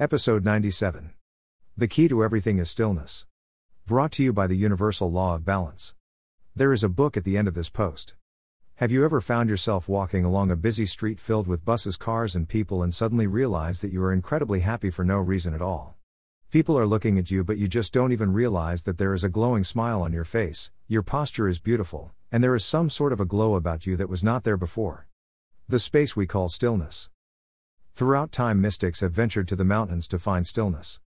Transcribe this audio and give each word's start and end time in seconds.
Episode 0.00 0.44
97. 0.44 1.10
The 1.76 1.88
key 1.88 2.06
to 2.06 2.22
everything 2.22 2.60
is 2.60 2.70
stillness. 2.70 3.26
Brought 3.84 4.12
to 4.12 4.22
you 4.22 4.32
by 4.32 4.46
the 4.46 4.54
Universal 4.54 5.10
Law 5.10 5.34
of 5.34 5.44
Balance. 5.44 5.92
There 6.54 6.72
is 6.72 6.84
a 6.84 6.88
book 6.88 7.16
at 7.16 7.24
the 7.24 7.36
end 7.36 7.48
of 7.48 7.54
this 7.54 7.68
post. 7.68 8.14
Have 8.76 8.92
you 8.92 9.04
ever 9.04 9.20
found 9.20 9.50
yourself 9.50 9.88
walking 9.88 10.24
along 10.24 10.52
a 10.52 10.56
busy 10.56 10.86
street 10.86 11.18
filled 11.18 11.48
with 11.48 11.64
buses, 11.64 11.96
cars, 11.96 12.36
and 12.36 12.48
people 12.48 12.80
and 12.80 12.94
suddenly 12.94 13.26
realize 13.26 13.80
that 13.80 13.90
you 13.90 14.00
are 14.04 14.12
incredibly 14.12 14.60
happy 14.60 14.88
for 14.88 15.04
no 15.04 15.18
reason 15.18 15.52
at 15.52 15.60
all? 15.60 15.96
People 16.52 16.78
are 16.78 16.86
looking 16.86 17.18
at 17.18 17.32
you, 17.32 17.42
but 17.42 17.58
you 17.58 17.66
just 17.66 17.92
don't 17.92 18.12
even 18.12 18.32
realize 18.32 18.84
that 18.84 18.98
there 18.98 19.14
is 19.14 19.24
a 19.24 19.28
glowing 19.28 19.64
smile 19.64 20.00
on 20.00 20.12
your 20.12 20.22
face, 20.22 20.70
your 20.86 21.02
posture 21.02 21.48
is 21.48 21.58
beautiful, 21.58 22.12
and 22.30 22.44
there 22.44 22.54
is 22.54 22.64
some 22.64 22.88
sort 22.88 23.12
of 23.12 23.18
a 23.18 23.26
glow 23.26 23.56
about 23.56 23.84
you 23.84 23.96
that 23.96 24.08
was 24.08 24.22
not 24.22 24.44
there 24.44 24.56
before. 24.56 25.08
The 25.66 25.80
space 25.80 26.14
we 26.14 26.28
call 26.28 26.48
stillness. 26.48 27.10
Throughout 27.98 28.30
time, 28.30 28.60
mystics 28.60 29.00
have 29.00 29.10
ventured 29.10 29.48
to 29.48 29.56
the 29.56 29.64
mountains 29.64 30.06
to 30.06 30.20
find 30.20 30.46
stillness. 30.46 31.00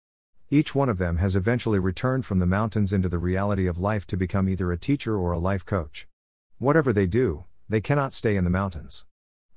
Each 0.48 0.74
one 0.74 0.88
of 0.88 0.96
them 0.96 1.18
has 1.18 1.36
eventually 1.36 1.78
returned 1.78 2.24
from 2.24 2.38
the 2.38 2.46
mountains 2.46 2.94
into 2.94 3.10
the 3.10 3.18
reality 3.18 3.66
of 3.66 3.76
life 3.76 4.06
to 4.06 4.16
become 4.16 4.48
either 4.48 4.72
a 4.72 4.78
teacher 4.78 5.14
or 5.14 5.32
a 5.32 5.38
life 5.38 5.66
coach. 5.66 6.08
Whatever 6.56 6.94
they 6.94 7.06
do, 7.06 7.44
they 7.68 7.82
cannot 7.82 8.14
stay 8.14 8.36
in 8.36 8.44
the 8.44 8.48
mountains. 8.48 9.04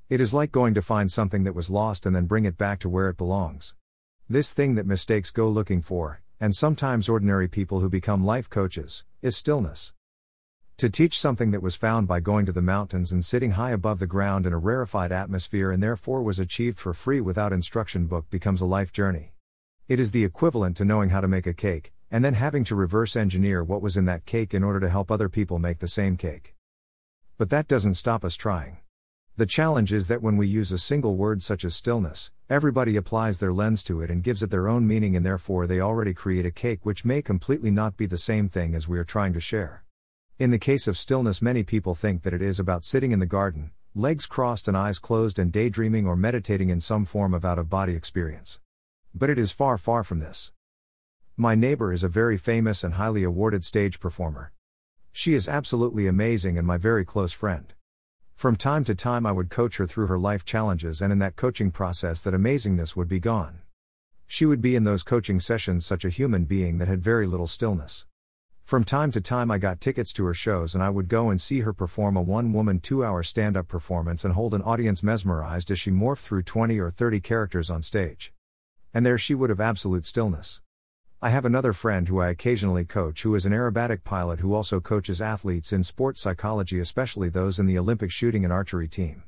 It 0.09 0.19
is 0.19 0.33
like 0.33 0.51
going 0.51 0.73
to 0.73 0.81
find 0.81 1.09
something 1.09 1.45
that 1.45 1.55
was 1.55 1.69
lost 1.69 2.05
and 2.05 2.13
then 2.13 2.25
bring 2.25 2.43
it 2.43 2.57
back 2.57 2.79
to 2.79 2.89
where 2.89 3.07
it 3.07 3.15
belongs. 3.15 3.75
This 4.27 4.53
thing 4.53 4.75
that 4.75 4.85
mistakes 4.85 5.31
go 5.31 5.47
looking 5.47 5.81
for, 5.81 6.21
and 6.37 6.53
sometimes 6.53 7.07
ordinary 7.07 7.47
people 7.47 7.79
who 7.79 7.87
become 7.87 8.25
life 8.25 8.49
coaches, 8.49 9.05
is 9.21 9.37
stillness. 9.37 9.93
To 10.77 10.89
teach 10.89 11.19
something 11.19 11.51
that 11.51 11.61
was 11.61 11.75
found 11.75 12.07
by 12.07 12.19
going 12.19 12.45
to 12.47 12.51
the 12.51 12.61
mountains 12.61 13.11
and 13.11 13.23
sitting 13.23 13.51
high 13.51 13.71
above 13.71 13.99
the 13.99 14.07
ground 14.07 14.45
in 14.45 14.53
a 14.53 14.57
rarefied 14.57 15.11
atmosphere 15.11 15.71
and 15.71 15.81
therefore 15.81 16.23
was 16.23 16.39
achieved 16.39 16.79
for 16.79 16.93
free 16.93 17.21
without 17.21 17.53
instruction 17.53 18.07
book 18.07 18.29
becomes 18.29 18.61
a 18.61 18.65
life 18.65 18.91
journey. 18.91 19.33
It 19.87 19.99
is 19.99 20.11
the 20.11 20.23
equivalent 20.23 20.77
to 20.77 20.85
knowing 20.85 21.09
how 21.09 21.21
to 21.21 21.27
make 21.27 21.45
a 21.45 21.53
cake, 21.53 21.93
and 22.09 22.25
then 22.25 22.33
having 22.33 22.63
to 22.65 22.75
reverse 22.75 23.15
engineer 23.15 23.63
what 23.63 23.81
was 23.81 23.95
in 23.95 24.05
that 24.05 24.25
cake 24.25 24.53
in 24.53 24.63
order 24.63 24.79
to 24.79 24.89
help 24.89 25.11
other 25.11 25.29
people 25.29 25.59
make 25.59 25.79
the 25.79 25.87
same 25.87 26.17
cake. 26.17 26.55
But 27.37 27.49
that 27.49 27.67
doesn't 27.67 27.95
stop 27.95 28.25
us 28.25 28.35
trying. 28.35 28.77
The 29.37 29.45
challenge 29.45 29.93
is 29.93 30.07
that 30.09 30.21
when 30.21 30.35
we 30.35 30.45
use 30.45 30.71
a 30.71 30.77
single 30.77 31.15
word 31.15 31.41
such 31.41 31.63
as 31.63 31.73
stillness, 31.73 32.31
everybody 32.49 32.95
applies 32.95 33.39
their 33.39 33.53
lens 33.53 33.81
to 33.83 34.01
it 34.01 34.11
and 34.11 34.23
gives 34.23 34.43
it 34.43 34.49
their 34.49 34.67
own 34.67 34.85
meaning, 34.85 35.15
and 35.15 35.25
therefore 35.25 35.67
they 35.67 35.79
already 35.79 36.13
create 36.13 36.45
a 36.45 36.51
cake 36.51 36.79
which 36.83 37.05
may 37.05 37.21
completely 37.21 37.71
not 37.71 37.95
be 37.97 38.05
the 38.05 38.17
same 38.17 38.49
thing 38.49 38.75
as 38.75 38.87
we 38.87 38.99
are 38.99 39.05
trying 39.05 39.33
to 39.33 39.39
share. 39.39 39.83
In 40.39 40.51
the 40.51 40.57
case 40.57 40.87
of 40.87 40.97
stillness, 40.97 41.41
many 41.41 41.63
people 41.63 41.93
think 41.93 42.23
that 42.23 42.33
it 42.33 42.41
is 42.41 42.59
about 42.59 42.83
sitting 42.83 43.11
in 43.11 43.19
the 43.19 43.25
garden, 43.25 43.71
legs 43.93 44.25
crossed 44.25 44.67
and 44.67 44.75
eyes 44.75 44.97
closed, 44.99 45.37
and 45.37 45.51
daydreaming 45.51 46.07
or 46.07 46.15
meditating 46.15 46.69
in 46.69 46.81
some 46.81 47.05
form 47.05 47.33
of 47.33 47.45
out 47.45 47.59
of 47.59 47.69
body 47.69 47.95
experience. 47.95 48.59
But 49.13 49.29
it 49.29 49.37
is 49.37 49.51
far, 49.51 49.77
far 49.77 50.03
from 50.03 50.19
this. 50.19 50.51
My 51.37 51.55
neighbor 51.55 51.91
is 51.91 52.03
a 52.03 52.09
very 52.09 52.37
famous 52.37 52.83
and 52.83 52.95
highly 52.95 53.23
awarded 53.23 53.63
stage 53.63 53.99
performer. 53.99 54.51
She 55.11 55.33
is 55.33 55.49
absolutely 55.49 56.07
amazing 56.07 56.57
and 56.57 56.65
my 56.65 56.77
very 56.77 57.03
close 57.03 57.33
friend. 57.33 57.73
From 58.35 58.55
time 58.55 58.83
to 58.85 58.95
time, 58.95 59.25
I 59.25 59.31
would 59.31 59.49
coach 59.49 59.77
her 59.77 59.85
through 59.85 60.07
her 60.07 60.17
life 60.17 60.45
challenges, 60.45 61.01
and 61.01 61.11
in 61.11 61.19
that 61.19 61.35
coaching 61.35 61.69
process, 61.69 62.21
that 62.21 62.33
amazingness 62.33 62.95
would 62.95 63.07
be 63.07 63.19
gone. 63.19 63.61
She 64.25 64.45
would 64.45 64.61
be 64.61 64.75
in 64.75 64.85
those 64.85 65.03
coaching 65.03 65.39
sessions 65.39 65.85
such 65.85 66.05
a 66.05 66.09
human 66.09 66.45
being 66.45 66.77
that 66.77 66.87
had 66.87 67.03
very 67.03 67.27
little 67.27 67.47
stillness. 67.47 68.05
From 68.71 68.85
time 68.85 69.11
to 69.11 69.19
time, 69.19 69.51
I 69.51 69.57
got 69.57 69.81
tickets 69.81 70.13
to 70.13 70.23
her 70.23 70.33
shows 70.33 70.73
and 70.75 70.81
I 70.81 70.89
would 70.89 71.09
go 71.09 71.29
and 71.29 71.41
see 71.41 71.59
her 71.59 71.73
perform 71.73 72.15
a 72.15 72.21
one 72.21 72.53
woman, 72.53 72.79
two 72.79 73.03
hour 73.03 73.21
stand 73.21 73.57
up 73.57 73.67
performance 73.67 74.23
and 74.23 74.33
hold 74.33 74.53
an 74.53 74.61
audience 74.61 75.03
mesmerized 75.03 75.69
as 75.71 75.77
she 75.77 75.91
morphed 75.91 76.19
through 76.19 76.43
20 76.43 76.79
or 76.79 76.89
30 76.89 77.19
characters 77.19 77.69
on 77.69 77.81
stage. 77.81 78.31
And 78.93 79.05
there 79.05 79.17
she 79.17 79.35
would 79.35 79.49
have 79.49 79.59
absolute 79.59 80.05
stillness. 80.05 80.61
I 81.21 81.31
have 81.31 81.43
another 81.43 81.73
friend 81.73 82.07
who 82.07 82.21
I 82.21 82.29
occasionally 82.29 82.85
coach 82.85 83.23
who 83.23 83.35
is 83.35 83.45
an 83.45 83.51
aerobatic 83.51 84.05
pilot 84.05 84.39
who 84.39 84.53
also 84.53 84.79
coaches 84.79 85.19
athletes 85.19 85.73
in 85.73 85.83
sports 85.83 86.21
psychology, 86.21 86.79
especially 86.79 87.27
those 87.27 87.59
in 87.59 87.65
the 87.65 87.77
Olympic 87.77 88.09
shooting 88.09 88.45
and 88.45 88.53
archery 88.53 88.87
team. 88.87 89.23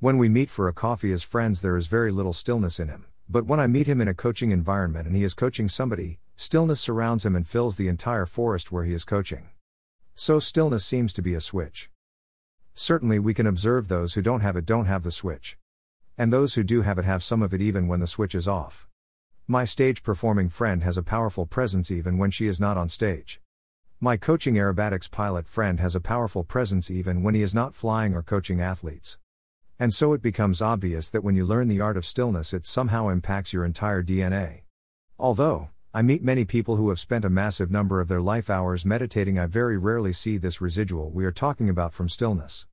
When 0.00 0.18
we 0.18 0.28
meet 0.28 0.50
for 0.50 0.66
a 0.66 0.72
coffee 0.72 1.12
as 1.12 1.22
friends, 1.22 1.60
there 1.60 1.76
is 1.76 1.86
very 1.86 2.10
little 2.10 2.32
stillness 2.32 2.80
in 2.80 2.88
him, 2.88 3.06
but 3.30 3.46
when 3.46 3.60
I 3.60 3.66
meet 3.66 3.86
him 3.86 4.00
in 4.00 4.08
a 4.08 4.14
coaching 4.14 4.50
environment 4.50 5.06
and 5.06 5.14
he 5.14 5.24
is 5.24 5.34
coaching 5.34 5.68
somebody, 5.68 6.18
Stillness 6.42 6.80
surrounds 6.80 7.26
him 7.26 7.36
and 7.36 7.46
fills 7.46 7.76
the 7.76 7.86
entire 7.86 8.24
forest 8.24 8.72
where 8.72 8.84
he 8.84 8.94
is 8.94 9.04
coaching. 9.04 9.50
So 10.14 10.38
stillness 10.38 10.86
seems 10.86 11.12
to 11.12 11.20
be 11.20 11.34
a 11.34 11.40
switch. 11.40 11.90
Certainly, 12.74 13.18
we 13.18 13.34
can 13.34 13.46
observe 13.46 13.88
those 13.88 14.14
who 14.14 14.22
don't 14.22 14.40
have 14.40 14.56
it 14.56 14.64
don't 14.64 14.86
have 14.86 15.02
the 15.02 15.10
switch. 15.10 15.58
And 16.16 16.32
those 16.32 16.54
who 16.54 16.62
do 16.62 16.80
have 16.80 16.98
it 16.98 17.04
have 17.04 17.22
some 17.22 17.42
of 17.42 17.52
it 17.52 17.60
even 17.60 17.88
when 17.88 18.00
the 18.00 18.06
switch 18.06 18.34
is 18.34 18.48
off. 18.48 18.88
My 19.46 19.66
stage 19.66 20.02
performing 20.02 20.48
friend 20.48 20.82
has 20.82 20.96
a 20.96 21.02
powerful 21.02 21.44
presence 21.44 21.90
even 21.90 22.16
when 22.16 22.30
she 22.30 22.46
is 22.46 22.58
not 22.58 22.78
on 22.78 22.88
stage. 22.88 23.42
My 24.00 24.16
coaching 24.16 24.54
aerobatics 24.54 25.10
pilot 25.10 25.46
friend 25.46 25.78
has 25.78 25.94
a 25.94 26.00
powerful 26.00 26.42
presence 26.42 26.90
even 26.90 27.22
when 27.22 27.34
he 27.34 27.42
is 27.42 27.54
not 27.54 27.74
flying 27.74 28.14
or 28.14 28.22
coaching 28.22 28.62
athletes. 28.62 29.18
And 29.80 29.94
so 29.94 30.12
it 30.12 30.20
becomes 30.20 30.60
obvious 30.60 31.08
that 31.08 31.24
when 31.24 31.34
you 31.34 31.46
learn 31.46 31.66
the 31.66 31.80
art 31.80 31.96
of 31.96 32.04
stillness, 32.04 32.52
it 32.52 32.66
somehow 32.66 33.08
impacts 33.08 33.54
your 33.54 33.64
entire 33.64 34.02
DNA. 34.02 34.64
Although, 35.18 35.70
I 35.94 36.02
meet 36.02 36.22
many 36.22 36.44
people 36.44 36.76
who 36.76 36.90
have 36.90 37.00
spent 37.00 37.24
a 37.24 37.30
massive 37.30 37.70
number 37.70 37.98
of 37.98 38.06
their 38.06 38.20
life 38.20 38.50
hours 38.50 38.84
meditating. 38.84 39.38
I 39.38 39.46
very 39.46 39.78
rarely 39.78 40.12
see 40.12 40.36
this 40.36 40.60
residual 40.60 41.10
we 41.10 41.24
are 41.24 41.32
talking 41.32 41.70
about 41.70 41.94
from 41.94 42.10
stillness. 42.10 42.66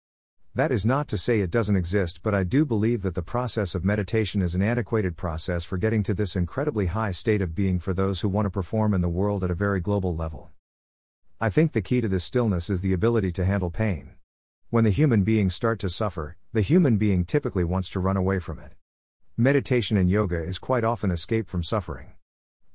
That 0.54 0.70
is 0.70 0.86
not 0.86 1.08
to 1.08 1.18
say 1.18 1.40
it 1.40 1.50
doesn't 1.50 1.78
exist, 1.78 2.20
but 2.24 2.36
I 2.36 2.44
do 2.44 2.66
believe 2.66 3.04
that 3.04 3.16
the 3.16 3.22
process 3.22 3.74
of 3.74 3.86
meditation 3.86 4.42
is 4.42 4.54
an 4.54 4.62
antiquated 4.62 5.16
process 5.16 5.64
for 5.64 5.78
getting 5.78 6.04
to 6.04 6.14
this 6.14 6.36
incredibly 6.36 6.88
high 6.88 7.12
state 7.12 7.42
of 7.42 7.56
being 7.56 7.80
for 7.80 7.94
those 7.94 8.20
who 8.20 8.28
want 8.28 8.48
to 8.48 8.52
perform 8.52 8.94
in 8.94 9.00
the 9.00 9.08
world 9.08 9.46
at 9.46 9.52
a 9.52 9.56
very 9.56 9.80
global 9.80 10.14
level. 10.14 10.52
I 11.40 11.50
think 11.50 11.72
the 11.72 11.82
key 11.82 12.02
to 12.02 12.10
this 12.10 12.26
stillness 12.26 12.70
is 12.70 12.82
the 12.82 12.92
ability 12.92 13.32
to 13.32 13.46
handle 13.46 13.70
pain. 13.70 14.16
When 14.70 14.84
the 14.84 14.90
human 14.90 15.24
beings 15.24 15.56
start 15.56 15.80
to 15.80 15.90
suffer, 15.90 16.36
the 16.58 16.64
human 16.64 16.98
being 16.98 17.24
typically 17.24 17.64
wants 17.64 17.88
to 17.88 18.00
run 18.00 18.18
away 18.18 18.40
from 18.40 18.58
it. 18.58 18.72
Meditation 19.38 19.96
and 19.96 20.10
yoga 20.10 20.42
is 20.42 20.58
quite 20.58 20.84
often 20.84 21.12
escape 21.12 21.48
from 21.48 21.62
suffering. 21.62 22.14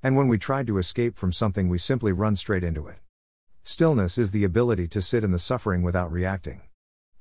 And 0.04 0.16
when 0.16 0.28
we 0.28 0.38
try 0.38 0.62
to 0.62 0.78
escape 0.78 1.18
from 1.18 1.32
something, 1.32 1.68
we 1.68 1.78
simply 1.78 2.12
run 2.12 2.36
straight 2.36 2.62
into 2.62 2.86
it. 2.86 2.98
Stillness 3.64 4.18
is 4.18 4.30
the 4.30 4.44
ability 4.44 4.86
to 4.86 5.02
sit 5.02 5.24
in 5.24 5.32
the 5.32 5.38
suffering 5.40 5.82
without 5.82 6.12
reacting. 6.12 6.60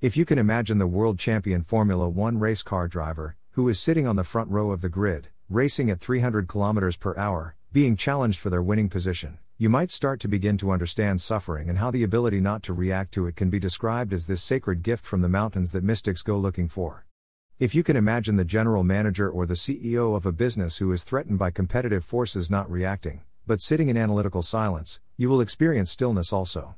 If 0.02 0.16
you 0.16 0.24
can 0.24 0.38
imagine 0.38 0.78
the 0.78 0.86
world 0.86 1.18
champion 1.18 1.64
Formula 1.64 2.08
One 2.08 2.38
race 2.38 2.62
car 2.62 2.88
driver, 2.88 3.38
who 3.54 3.68
is 3.68 3.80
sitting 3.80 4.06
on 4.06 4.16
the 4.16 4.24
front 4.24 4.52
row 4.52 4.70
of 4.70 4.82
the 4.82 4.88
grid, 4.88 5.30
racing 5.50 5.90
at 5.90 6.00
300 6.00 6.48
km 6.48 7.00
per 7.00 7.18
hour, 7.18 7.56
being 7.72 7.96
challenged 7.96 8.38
for 8.38 8.52
their 8.52 8.62
winning 8.62 8.88
position, 8.88 9.40
you 9.62 9.70
might 9.70 9.92
start 9.92 10.20
to 10.20 10.28
begin 10.28 10.58
to 10.58 10.72
understand 10.72 11.22
suffering 11.22 11.70
and 11.70 11.78
how 11.78 11.92
the 11.92 12.02
ability 12.02 12.42
not 12.42 12.64
to 12.64 12.74
react 12.74 13.12
to 13.12 13.28
it 13.28 13.36
can 13.36 13.48
be 13.48 13.60
described 13.60 14.12
as 14.12 14.26
this 14.26 14.42
sacred 14.42 14.82
gift 14.82 15.06
from 15.06 15.22
the 15.22 15.30
mountains 15.30 15.72
that 15.72 15.84
mystics 15.84 16.24
go 16.24 16.36
looking 16.36 16.68
for. 16.68 17.06
If 17.60 17.76
you 17.76 17.84
can 17.84 17.96
imagine 17.96 18.38
the 18.38 18.44
general 18.44 18.84
manager 18.84 19.30
or 19.30 19.46
the 19.46 19.54
CEO 19.54 20.16
of 20.16 20.26
a 20.26 20.32
business 20.32 20.78
who 20.78 20.92
is 20.92 21.04
threatened 21.04 21.38
by 21.38 21.52
competitive 21.52 22.04
forces 22.04 22.50
not 22.50 22.72
reacting, 22.72 23.22
but 23.46 23.62
sitting 23.62 23.88
in 23.88 23.98
analytical 23.98 24.42
silence, 24.42 25.00
you 25.16 25.30
will 25.30 25.42
experience 25.42 25.92
stillness 25.92 26.34
also. 26.34 26.74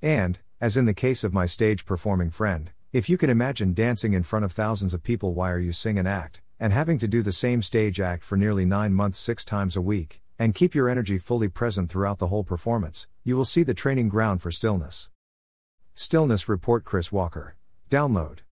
And, 0.00 0.38
as 0.60 0.76
in 0.76 0.84
the 0.84 0.94
case 0.94 1.24
of 1.24 1.34
my 1.34 1.46
stage 1.46 1.84
performing 1.84 2.30
friend, 2.30 2.70
if 2.92 3.10
you 3.10 3.18
can 3.18 3.28
imagine 3.28 3.74
dancing 3.74 4.12
in 4.12 4.22
front 4.22 4.44
of 4.44 4.52
thousands 4.52 4.94
of 4.94 5.02
people 5.02 5.34
while 5.34 5.58
you 5.58 5.72
sing 5.72 5.98
and 5.98 6.06
act, 6.06 6.42
and 6.60 6.72
having 6.72 6.98
to 6.98 7.08
do 7.08 7.22
the 7.22 7.32
same 7.32 7.60
stage 7.60 8.00
act 8.00 8.22
for 8.22 8.36
nearly 8.36 8.64
nine 8.64 8.94
months 8.94 9.18
six 9.18 9.44
times 9.44 9.74
a 9.74 9.80
week, 9.80 10.20
and 10.40 10.54
keep 10.54 10.74
your 10.74 10.88
energy 10.88 11.18
fully 11.18 11.48
present 11.48 11.90
throughout 11.90 12.18
the 12.18 12.26
whole 12.28 12.42
performance, 12.42 13.06
you 13.22 13.36
will 13.36 13.44
see 13.44 13.62
the 13.62 13.74
training 13.74 14.08
ground 14.08 14.40
for 14.42 14.50
stillness. 14.50 15.08
Stillness 15.94 16.48
Report 16.48 16.82
Chris 16.82 17.12
Walker. 17.12 17.56
Download. 17.90 18.40